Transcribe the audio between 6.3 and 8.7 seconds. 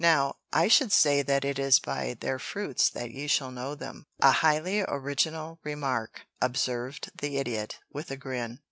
observed the Idiot, with a grin.